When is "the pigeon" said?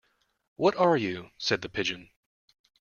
1.61-2.09